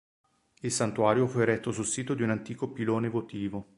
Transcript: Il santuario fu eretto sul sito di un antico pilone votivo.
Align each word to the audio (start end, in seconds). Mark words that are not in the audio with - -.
Il 0.63 0.71
santuario 0.71 1.27
fu 1.27 1.41
eretto 1.41 1.71
sul 1.71 1.85
sito 1.85 2.15
di 2.15 2.23
un 2.23 2.31
antico 2.31 2.71
pilone 2.71 3.07
votivo. 3.07 3.69